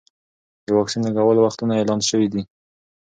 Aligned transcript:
د 0.65 0.67
واکسین 0.77 1.01
لګولو 1.07 1.43
وختونه 1.43 1.73
اعلان 1.75 1.99
شوي 2.09 2.27
دي. 2.33 2.41